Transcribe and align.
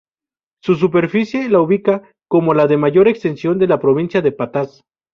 Su 0.63 0.73
superficie 0.73 1.47
la 1.47 1.61
ubica 1.61 2.01
como 2.27 2.55
la 2.55 2.65
de 2.65 2.75
mayor 2.75 3.07
extensión 3.07 3.59
de 3.59 3.67
la 3.67 3.79
provincia 3.79 4.19
de 4.23 4.31
Pataz. 4.31 4.81